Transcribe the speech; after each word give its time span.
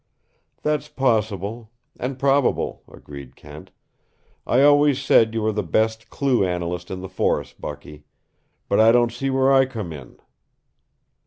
"That's 0.63 0.87
possible, 0.87 1.69
and 1.99 2.17
probable," 2.17 2.81
agreed 2.91 3.35
Kent. 3.35 3.69
"I 4.47 4.63
always 4.63 4.99
said 4.99 5.35
you 5.35 5.43
were 5.43 5.51
the 5.51 5.61
best 5.61 6.09
clue 6.09 6.43
analyst 6.43 6.89
in 6.89 7.01
the 7.01 7.07
force, 7.07 7.53
Bucky. 7.53 8.05
But 8.67 8.79
I 8.79 8.91
don't 8.91 9.11
see 9.11 9.29
where 9.29 9.53
I 9.53 9.67
come 9.67 9.93
in." 9.93 10.17